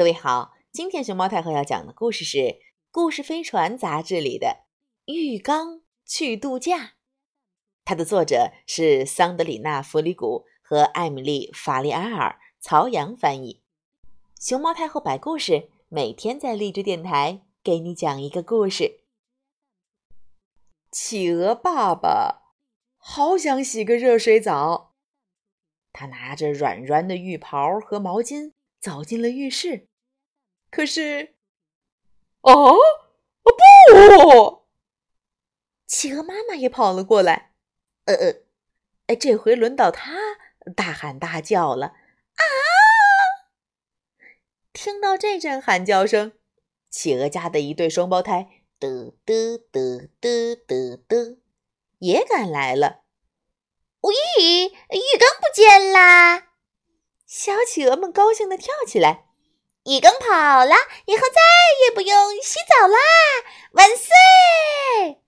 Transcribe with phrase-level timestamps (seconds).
[0.00, 2.38] 各位好，今天熊猫太后要讲的故事是
[2.90, 4.64] 《故事飞船》杂志里的
[5.12, 6.78] 《浴缸去度假》，
[7.84, 13.60] 它的作者是桑德里娜·弗里古和艾米丽·法利埃尔，曹阳翻译。
[14.40, 19.00] 熊猫太后摆故事，每天在励志电台给你讲一个故事。
[20.90, 22.54] 企鹅爸爸
[22.96, 24.94] 好想洗个热水澡，
[25.92, 29.88] 他拿着软软的浴袍和毛巾走进了浴室。
[30.70, 31.34] 可是，
[32.42, 32.76] 哦，
[33.42, 34.66] 不！
[35.86, 37.52] 企鹅妈妈也跑了过来。
[38.04, 38.42] 呃呃，
[39.08, 40.14] 哎，这回轮到它
[40.76, 41.86] 大喊大叫了。
[41.86, 42.42] 啊！
[44.72, 46.32] 听到这阵喊叫声，
[46.88, 51.38] 企鹅家的一对双胞胎嘚嘚嘚嘚嘚嘚
[51.98, 53.02] 也赶来了。
[54.00, 56.52] 咦，浴缸不见啦！
[57.26, 59.29] 小企鹅们高兴地跳起来。
[59.90, 60.76] 浴缸跑了，
[61.06, 61.40] 以后再
[61.84, 62.96] 也不用洗澡啦！
[63.72, 65.18] 万岁！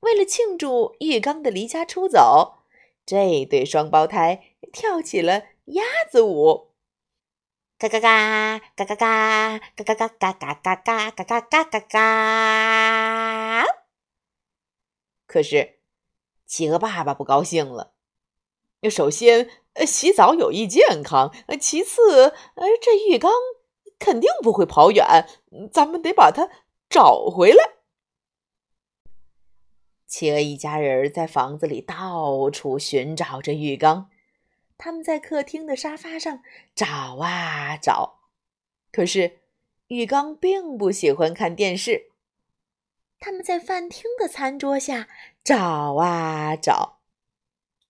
[0.00, 2.62] 为了庆祝浴缸的离家出走，
[3.04, 6.70] 这对双胞胎跳起了鸭子舞，
[7.76, 13.66] 嘎嘎嘎嘎嘎嘎嘎嘎嘎嘎嘎嘎嘎嘎嘎嘎嘎。
[15.26, 15.78] 可是，
[16.46, 17.92] 企鹅爸爸不高兴了。
[18.90, 19.48] 首先，
[19.86, 21.32] 洗澡有益健康。
[21.60, 23.30] 其次，呃，这浴缸
[24.02, 25.06] 肯定不会跑远，
[25.70, 26.50] 咱们得把它
[26.90, 27.74] 找回来。
[30.08, 34.10] 企鹅一家人在房子里到处寻找着浴缸，
[34.76, 36.42] 他们在客厅的沙发上
[36.74, 38.18] 找啊找，
[38.90, 39.38] 可是
[39.86, 42.10] 浴缸并不喜欢看电视。
[43.20, 45.06] 他们在饭厅的餐桌下
[45.44, 46.98] 找啊找，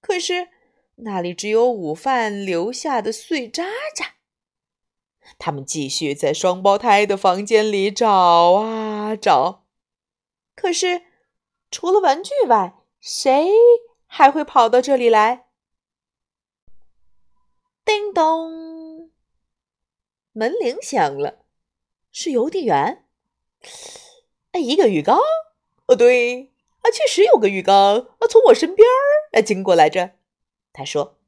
[0.03, 0.49] 可是。
[0.97, 3.65] 那里只有午饭留下的碎渣
[3.97, 4.12] 渣。
[5.39, 9.65] 他们继续在双胞胎的房间里找啊找，
[10.55, 11.03] 可是
[11.71, 13.51] 除了玩具外，谁
[14.07, 15.47] 还会跑到这里来？
[17.85, 19.11] 叮咚，
[20.33, 21.45] 门铃响了，
[22.13, 23.05] 是邮递员。
[24.53, 25.19] 哎，一个浴缸？
[25.87, 26.53] 哦，对，
[26.83, 28.87] 啊，确实有个浴缸啊，从我身边
[29.33, 30.13] 儿经过来着。
[30.73, 31.19] 他说：“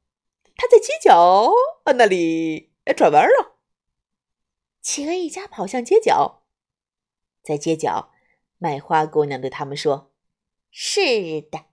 [0.55, 1.51] 他在街角
[1.83, 3.44] 啊，那里转弯了。”
[4.85, 6.43] 企鹅一家跑向街角，
[7.41, 8.11] 在街角，
[8.59, 10.13] 卖花姑娘对他们说
[10.69, 11.65] ：“是的，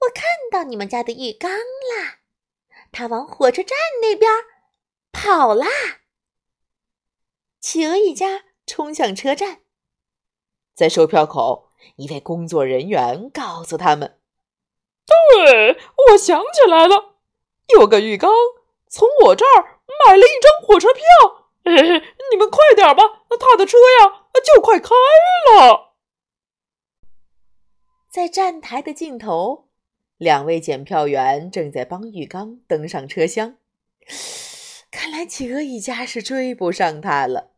[0.00, 2.20] 我看到你们家的浴缸啦，
[2.90, 4.30] 它往火车站那边
[5.12, 5.66] 跑啦。”
[7.60, 9.60] 企鹅一家冲向车站，
[10.74, 14.18] 在售票口，一位工作人员告诉他们
[15.04, 15.76] ：“对，
[16.08, 17.16] 我想起来了。”
[17.78, 18.32] 有个浴缸，
[18.88, 21.43] 从我这儿买了一张火车票。
[21.64, 23.02] 嘿嘿，你们快点吧，
[23.40, 25.94] 他的车呀就快开了。
[28.10, 29.68] 在站台的尽头，
[30.18, 33.56] 两位检票员正在帮浴缸登上车厢。
[34.90, 37.52] 看来企鹅一家是追不上他了。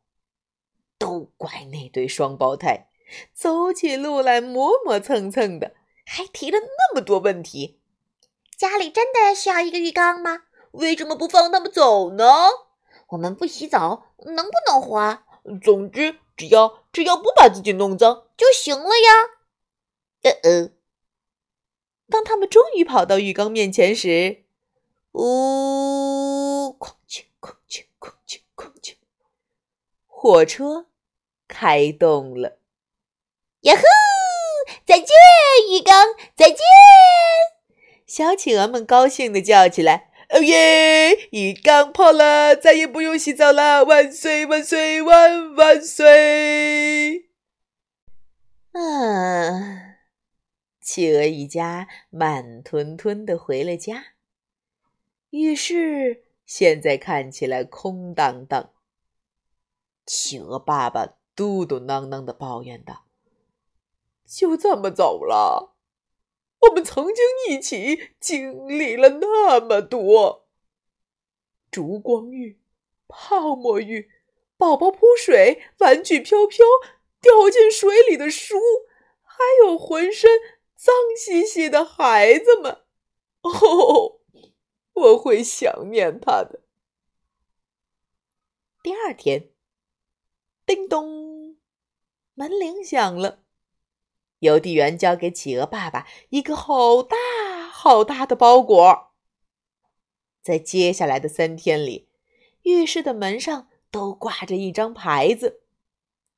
[0.99, 2.89] 都怪那对双胞胎，
[3.35, 5.75] 走起路来磨磨蹭蹭的，
[6.07, 7.81] 还提了那么多问题。
[8.57, 10.45] 家里真的需要一个浴缸吗？
[10.71, 12.25] 为什么不放他们走呢？
[13.09, 15.23] 我们不洗澡能不能活？
[15.63, 19.13] 总之，只要只要不把自己弄脏就行了呀。
[20.23, 20.71] 呃呃，
[22.11, 24.45] 当他们终于跑到浴缸面前时，
[25.13, 28.95] 呜，哐叽哐叽哐叽哐叽，
[30.07, 30.87] 火车
[31.47, 32.59] 开动了。
[33.61, 33.83] 呀呼！
[34.85, 35.09] 再见，
[35.71, 36.15] 浴缸！
[36.35, 36.59] 再见。
[38.05, 41.29] 小企鹅们高兴地叫起来：“哦耶！
[41.31, 43.85] 浴缸破了，再也不用洗澡了！
[43.85, 44.45] 万岁！
[44.45, 45.01] 万岁！
[45.01, 47.31] 万万岁！”
[48.73, 49.97] 啊，
[50.83, 54.09] 企鹅一家慢吞吞的回了家。
[55.31, 58.73] 浴室现在看起来空荡荡。
[60.05, 63.07] 企鹅爸爸嘟嘟囔囔的抱怨道
[64.29, 65.76] ：“就这么走了。”
[66.61, 70.49] 我们曾经一起经历了那么多：
[71.71, 72.61] 烛光浴、
[73.07, 74.11] 泡沫浴、
[74.57, 76.65] 宝宝扑水、玩具飘飘、
[77.21, 78.57] 掉进水里的书，
[79.23, 80.41] 还有浑身
[80.75, 82.83] 脏兮兮的孩子们。
[83.43, 84.21] 哦，
[84.95, 86.63] 我会想念他的。
[88.83, 89.51] 第二天，
[90.65, 91.57] 叮咚，
[92.35, 93.46] 门铃响了。
[94.41, 97.17] 邮递员交给企鹅爸爸一个好大
[97.71, 99.15] 好大的包裹。
[100.43, 102.09] 在接下来的三天里，
[102.63, 105.63] 浴室的门上都挂着一张牌子：“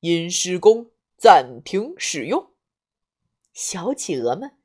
[0.01, 2.51] 因施工暂停使用。”
[3.53, 4.57] 小企鹅们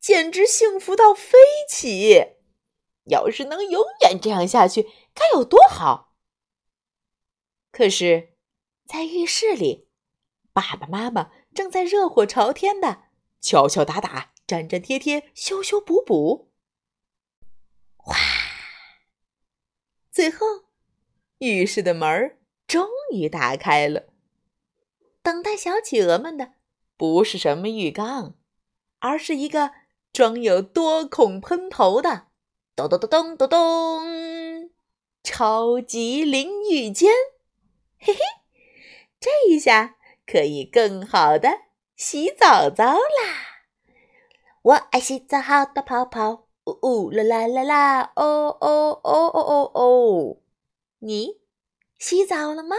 [0.00, 1.38] 简直幸福到飞
[1.68, 2.36] 起！
[3.04, 4.82] 要是能永远这样下去，
[5.12, 6.14] 该有多好！
[7.70, 8.34] 可是，
[8.86, 9.88] 在浴室里，
[10.52, 13.04] 爸爸妈妈正在热火朝天的
[13.40, 16.50] 敲敲打打、粘粘贴贴、修修补补。
[17.96, 18.16] 哗！
[20.10, 20.46] 最后，
[21.38, 24.08] 浴室的门终于打开了。
[25.22, 26.54] 等待小企鹅们的
[26.96, 28.34] 不是什么浴缸，
[28.98, 29.72] 而是一个
[30.12, 32.28] 装有多孔喷头的
[32.74, 34.70] 咚咚咚咚咚咚
[35.22, 37.12] 超级淋浴间。
[37.98, 38.20] 嘿嘿，
[39.20, 39.96] 这一下
[40.26, 41.48] 可以更好的
[41.96, 42.98] 洗澡澡啦！
[44.62, 46.48] 我爱洗澡，好多泡泡。
[46.64, 48.12] 呜呜啦啦啦啦！
[48.14, 50.36] 哦哦哦哦哦哦！
[51.00, 51.40] 你
[51.98, 52.76] 洗澡了吗？